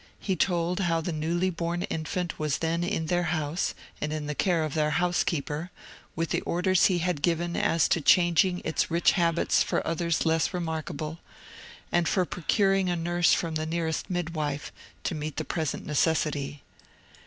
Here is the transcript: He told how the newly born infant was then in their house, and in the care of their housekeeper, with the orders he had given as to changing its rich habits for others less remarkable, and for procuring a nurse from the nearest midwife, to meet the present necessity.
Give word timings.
He 0.19 0.35
told 0.35 0.79
how 0.79 0.99
the 0.99 1.11
newly 1.11 1.51
born 1.51 1.83
infant 1.83 2.39
was 2.39 2.57
then 2.57 2.83
in 2.83 3.05
their 3.05 3.25
house, 3.37 3.75
and 4.01 4.11
in 4.11 4.25
the 4.25 4.33
care 4.33 4.63
of 4.63 4.73
their 4.73 4.89
housekeeper, 4.89 5.69
with 6.15 6.29
the 6.31 6.41
orders 6.41 6.85
he 6.87 6.97
had 6.97 7.21
given 7.21 7.55
as 7.55 7.87
to 7.89 8.01
changing 8.01 8.63
its 8.65 8.89
rich 8.89 9.11
habits 9.11 9.61
for 9.61 9.85
others 9.85 10.25
less 10.25 10.55
remarkable, 10.55 11.19
and 11.91 12.07
for 12.07 12.25
procuring 12.25 12.89
a 12.89 12.95
nurse 12.95 13.35
from 13.35 13.53
the 13.53 13.65
nearest 13.67 14.09
midwife, 14.09 14.71
to 15.03 15.13
meet 15.13 15.37
the 15.37 15.45
present 15.45 15.85
necessity. 15.85 16.63